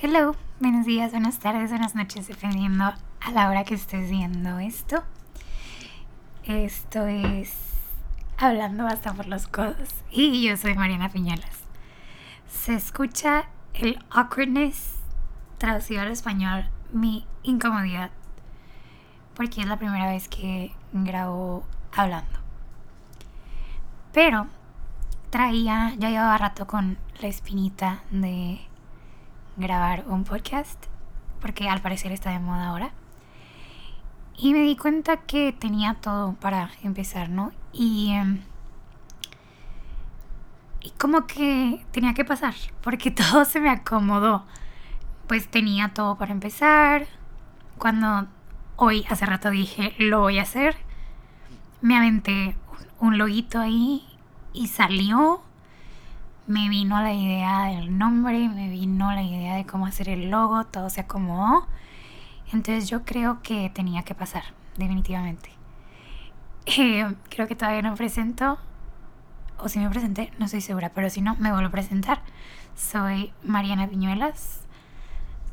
[0.00, 5.02] Hello, buenos días, buenas tardes, buenas noches, dependiendo a la hora que estés viendo esto.
[6.44, 7.52] Esto es
[8.36, 11.64] Hablando hasta por los codos y yo soy Mariana Piñolas.
[12.48, 14.94] Se escucha el awkwardness
[15.58, 18.12] traducido al español, mi incomodidad,
[19.34, 22.38] porque es la primera vez que grabo hablando.
[24.12, 24.46] Pero
[25.30, 28.67] traía, ya llevaba rato con la espinita de
[29.58, 30.82] grabar un podcast,
[31.40, 32.92] porque al parecer está de moda ahora.
[34.36, 37.52] Y me di cuenta que tenía todo para empezar, ¿no?
[37.72, 38.40] Y, em,
[40.80, 44.44] y como que tenía que pasar, porque todo se me acomodó.
[45.26, 47.06] Pues tenía todo para empezar.
[47.78, 48.28] Cuando
[48.76, 50.76] hoy, hace rato dije, lo voy a hacer,
[51.80, 52.56] me aventé
[53.00, 54.06] un, un loguito ahí
[54.52, 55.42] y salió
[56.48, 60.64] me vino la idea del nombre, me vino la idea de cómo hacer el logo,
[60.64, 61.66] todo se acomodó.
[62.52, 64.42] Entonces yo creo que tenía que pasar,
[64.76, 65.52] definitivamente.
[66.76, 68.58] Eh, creo que todavía no presento,
[69.56, 72.20] o si me presenté, no estoy segura, pero si no, me vuelvo a presentar.
[72.76, 74.60] Soy Mariana Piñuelas,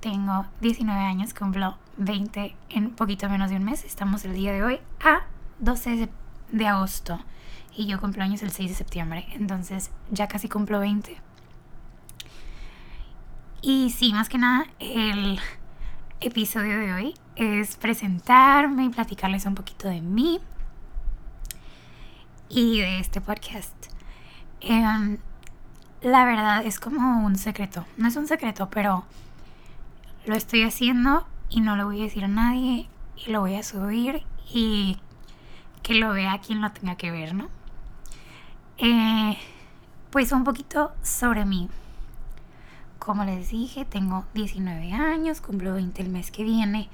[0.00, 3.84] tengo 19 años, cumplo 20 en poquito menos de un mes.
[3.84, 5.20] Estamos el día de hoy a
[5.60, 6.08] 12
[6.50, 7.20] de agosto
[7.76, 11.16] y yo cumplo años el 6 de septiembre, entonces ya casi cumplo 20.
[13.60, 15.38] Y sí, más que nada, el
[16.20, 20.40] episodio de hoy es presentarme y platicarles un poquito de mí
[22.48, 23.74] y de este podcast.
[24.60, 25.18] Em,
[26.00, 29.04] la verdad es como un secreto, no es un secreto, pero
[30.24, 33.62] lo estoy haciendo y no lo voy a decir a nadie y lo voy a
[33.62, 34.96] subir y
[35.82, 37.55] que lo vea quien lo tenga que ver, ¿no?
[38.78, 39.38] Eh,
[40.10, 41.68] pues un poquito sobre mí.
[42.98, 46.88] Como les dije, tengo 19 años, cumplo 20 el mes que viene.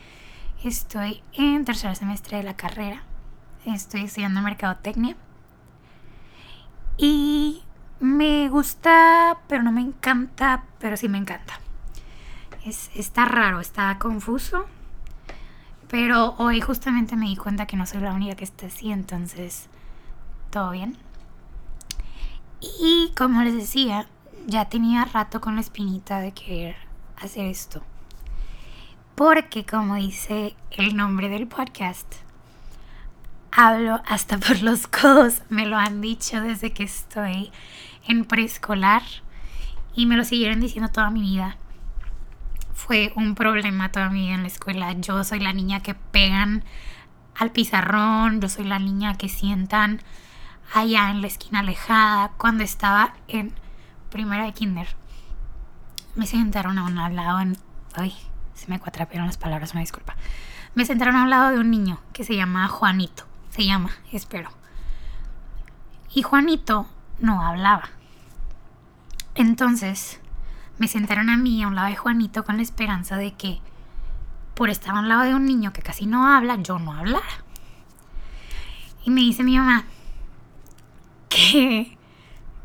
[0.63, 3.03] Estoy en tercer semestre de la carrera.
[3.65, 5.17] Estoy estudiando mercadotecnia.
[6.99, 7.63] Y
[7.99, 11.61] me gusta, pero no me encanta, pero sí me encanta.
[12.65, 14.67] Es, está raro, está confuso.
[15.89, 19.69] Pero hoy justamente me di cuenta que no soy la única que está así, entonces,
[20.51, 20.97] ¿todo bien?
[22.63, 24.07] Y como les decía,
[24.47, 26.77] ya tenía rato con la espinita de querer
[27.21, 27.83] hacer esto.
[29.17, 32.07] Porque como dice el nombre del podcast,
[33.51, 35.43] hablo hasta por los codos.
[35.49, 37.51] Me lo han dicho desde que estoy
[38.07, 39.03] en preescolar
[39.95, 41.57] y me lo siguieron diciendo toda mi vida.
[42.75, 44.93] Fue un problema toda mi vida en la escuela.
[44.93, 46.65] Yo soy la niña que pegan
[47.37, 50.01] al pizarrón, yo soy la niña que sientan
[50.73, 53.55] allá en la esquina alejada, cuando estaba en
[54.11, 54.89] primera de kinder.
[56.15, 57.57] Me sentaron a un lado en...
[57.95, 58.15] Ay,
[58.55, 60.17] se me cuatrapearon las palabras, me disculpa.
[60.75, 63.25] Me sentaron a un lado de un niño que se llama Juanito.
[63.51, 64.51] Se llama, espero.
[66.15, 66.87] Y Juanito
[67.19, 67.91] no hablaba.
[69.35, 70.21] Entonces,
[70.79, 73.61] me sentaron a mí a un lado de Juanito con la esperanza de que
[74.55, 77.45] por estar a un lado de un niño que casi no habla, yo no hablara.
[79.05, 79.85] Y me dice mi mamá,
[81.33, 81.97] que,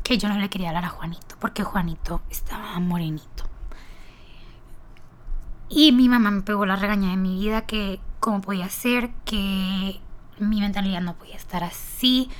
[0.02, 3.44] que yo no le quería hablar a Juanito, porque Juanito estaba morenito.
[5.68, 10.00] Y mi mamá me pegó la regaña de mi vida que cómo podía ser, que
[10.38, 12.30] mi mentalidad no podía estar así,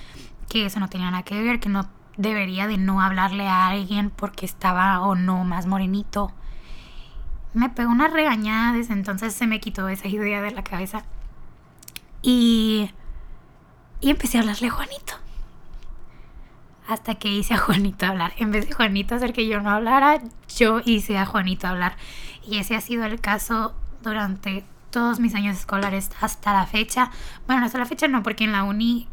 [0.48, 4.10] que eso no tenía nada que ver, que no debería de no hablarle a alguien
[4.10, 6.32] porque estaba o no más morenito.
[7.54, 11.04] Me pegó una regañada, desde entonces se me quitó esa idea de la cabeza.
[12.22, 12.90] Y,
[14.00, 15.27] y empecé a hablarle a Juanito
[16.88, 18.32] hasta que hice a Juanito hablar.
[18.38, 20.20] En vez de Juanito hacer que yo no hablara,
[20.56, 21.96] yo hice a Juanito hablar.
[22.44, 27.10] Y ese ha sido el caso durante todos mis años escolares hasta la fecha.
[27.46, 29.06] Bueno, hasta la fecha no, porque en la uni,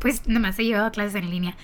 [0.00, 1.56] pues nomás he llevado clases en línea.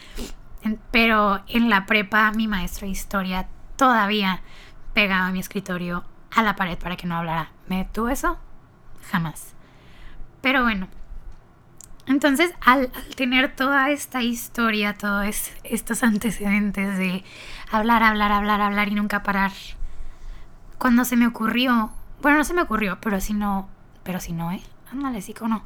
[0.90, 4.40] Pero en la prepa, mi maestro de historia todavía
[4.94, 7.50] pegaba mi escritorio a la pared para que no hablara.
[7.68, 8.38] ¿Me detuvo eso?
[9.10, 9.54] Jamás.
[10.40, 10.88] Pero bueno,
[12.10, 17.22] entonces, al, tener toda esta historia, todos estos antecedentes de
[17.70, 19.52] hablar, hablar, hablar, hablar y nunca parar,
[20.76, 23.68] cuando se me ocurrió, bueno, no se me ocurrió, pero si no,
[24.02, 24.60] pero si no, ¿eh?
[24.90, 25.62] Ándale, sí o no.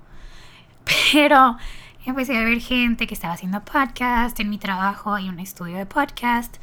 [1.12, 1.56] Pero
[2.04, 5.86] empecé a ver gente que estaba haciendo podcast, en mi trabajo hay un estudio de
[5.86, 6.56] podcast,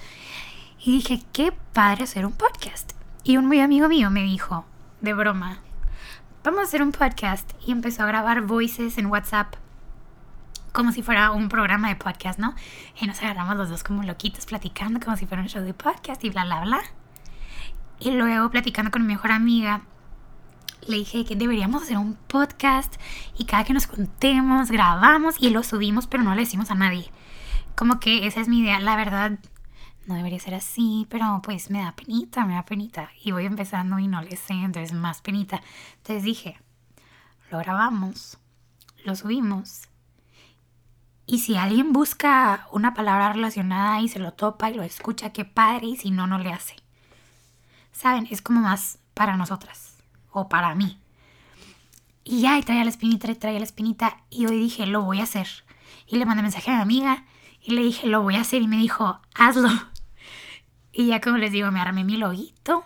[0.79, 2.91] y dije, qué padre hacer un podcast.
[3.23, 4.63] Y un muy amigo mío me dijo,
[5.01, 5.57] de broma,
[6.43, 7.51] vamos a hacer un podcast.
[7.65, 9.55] Y empezó a grabar voices en WhatsApp
[10.71, 12.55] como si fuera un programa de podcast, ¿no?
[12.99, 16.23] Y nos agarramos los dos como loquitos platicando como si fuera un show de podcast
[16.23, 16.81] y bla, bla, bla.
[17.99, 19.81] Y luego platicando con mi mejor amiga,
[20.87, 22.95] le dije que deberíamos hacer un podcast
[23.37, 27.11] y cada que nos contemos, grabamos y lo subimos, pero no le decimos a nadie.
[27.75, 28.79] Como que esa es mi idea.
[28.79, 29.39] La verdad,
[30.07, 33.11] no debería ser así, pero pues me da penita, me da penita.
[33.23, 35.61] Y voy empezando y no le sé, entonces más penita.
[35.97, 36.57] Entonces dije,
[37.51, 38.37] lo grabamos,
[39.05, 39.90] lo subimos.
[41.31, 45.45] Y si alguien busca una palabra relacionada y se lo topa y lo escucha, qué
[45.45, 46.75] padre, y si no, no le hace.
[47.93, 49.95] Saben, es como más para nosotras
[50.33, 50.99] o para mí.
[52.25, 54.17] Y ya, y traía la espinita, y traía la espinita.
[54.29, 55.47] Y hoy dije, lo voy a hacer.
[56.05, 57.23] Y le mandé mensaje a mi amiga
[57.61, 58.61] y le dije, lo voy a hacer.
[58.61, 59.69] Y me dijo, hazlo.
[60.91, 62.83] Y ya como les digo, me armé mi loguito.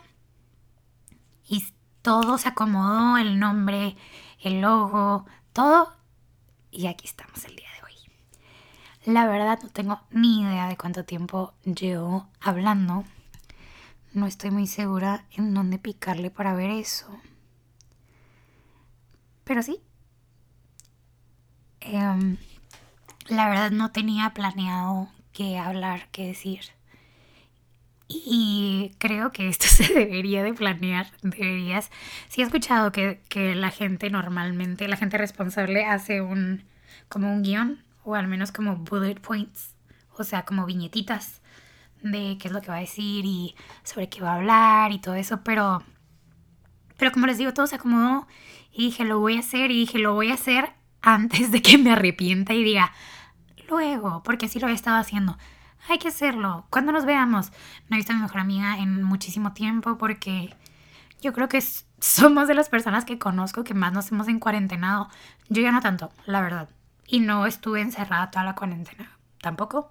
[1.50, 1.65] Y
[2.03, 3.97] todo se acomodó, el nombre,
[4.39, 5.92] el logo, todo.
[6.69, 7.85] Y aquí estamos el día de hoy.
[9.06, 13.06] La verdad no tengo ni idea de cuánto tiempo llevo hablando.
[14.13, 17.07] No estoy muy segura en dónde picarle para ver eso.
[19.44, 19.80] Pero sí.
[21.81, 22.38] Em,
[23.28, 26.62] la verdad no tenía planeado qué hablar, qué decir.
[28.07, 31.12] Y creo que esto se debería de planear.
[31.22, 31.92] Deberías.
[32.28, 36.63] Si he escuchado que, que, la gente normalmente, la gente responsable hace un
[37.07, 39.75] como un guion, o al menos como bullet points,
[40.18, 41.42] o sea, como viñetitas
[42.02, 45.00] de qué es lo que va a decir y sobre qué va a hablar y
[45.00, 45.84] todo eso, pero
[46.98, 48.25] pero como les digo, todo se acomodó
[48.72, 50.72] y dije, lo voy a hacer y dije, lo voy a hacer
[51.02, 52.94] antes de que me arrepienta y diga,
[53.68, 55.38] luego, porque así lo he estado haciendo
[55.88, 56.66] hay que hacerlo.
[56.69, 57.52] Cuando nos veamos?
[57.90, 60.56] No he visto a mi mejor amiga en muchísimo tiempo porque
[61.22, 61.62] yo creo que
[62.00, 65.10] somos de las personas que conozco que más nos hemos encuarentenado.
[65.50, 66.69] Yo ya no tanto, la verdad.
[67.07, 69.12] Y no estuve encerrada toda la cuarentena,
[69.42, 69.90] tampoco.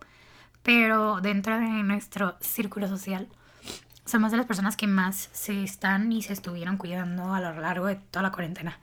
[0.62, 3.28] Pero dentro de nuestro círculo social,
[4.04, 7.86] somos de las personas que más se están y se estuvieron cuidando a lo largo
[7.86, 8.78] de toda la cuarentena.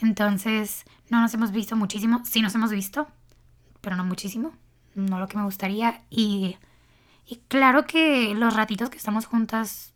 [0.00, 2.22] Entonces, no nos hemos visto muchísimo.
[2.24, 3.08] Sí nos hemos visto,
[3.80, 4.52] pero no muchísimo
[4.98, 6.02] no lo que me gustaría.
[6.10, 6.58] Y,
[7.48, 9.92] claro que los ratitos que estamos juntas,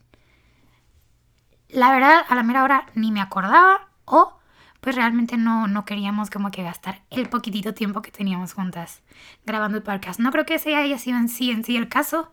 [1.68, 4.38] la verdad, a la mera hora ni me acordaba o
[4.82, 9.00] pues realmente no, no queríamos como que gastar el poquitito tiempo que teníamos juntas
[9.46, 10.18] grabando el podcast.
[10.18, 12.32] No creo que ese haya sido en sí, en sí el caso,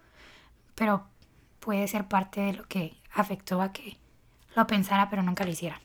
[0.73, 1.05] pero
[1.59, 3.99] puede ser parte de lo que afectó a que
[4.55, 5.79] lo pensara pero nunca lo hiciera.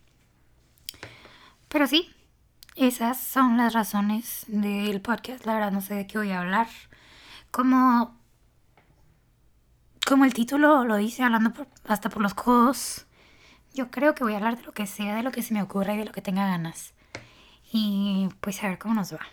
[1.68, 2.10] Pero sí,
[2.76, 5.44] esas son las razones del podcast.
[5.44, 6.68] La verdad no sé de qué voy a hablar.
[7.50, 8.18] Como,
[10.06, 11.52] como el título lo dice, hablando
[11.86, 13.04] hasta por los codos.
[13.74, 15.60] Yo creo que voy a hablar de lo que sea, de lo que se me
[15.60, 16.94] ocurra y de lo que tenga ganas.
[17.72, 19.26] Y pues a ver cómo nos va.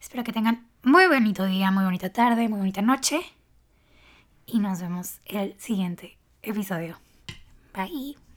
[0.00, 3.20] Espero que tengan muy bonito día, muy bonita tarde, muy bonita noche.
[4.46, 6.98] Y nos vemos el siguiente episodio.
[7.74, 8.29] Bye.